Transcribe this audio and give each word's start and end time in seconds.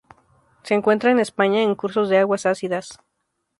Se 0.63 0.73
encuentra 0.73 1.11
en 1.11 1.19
España 1.19 1.61
en 1.61 1.75
cursos 1.75 2.09
de 2.09 2.17
aguas 2.17 2.47
ácidas. 2.47 2.97